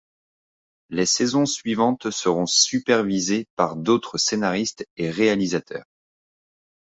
[0.89, 5.85] Les saisons suivantes seront supervisées par d'autres scénaristes et réalisateurs.